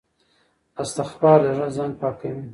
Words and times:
استغفار 0.81 1.39
د 1.45 1.47
زړه 1.57 1.67
زنګ 1.75 1.93
پاکوي. 2.01 2.43